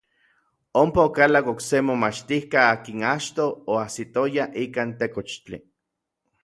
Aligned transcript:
Ompa 0.81 1.01
okalak 1.09 1.45
n 1.47 1.51
okse 1.53 1.77
momachtijka 1.87 2.59
akin 2.73 2.99
achtoj 3.13 3.53
oajsitoya 3.73 4.45
ikkan 4.63 4.89
tekochtli. 4.99 5.57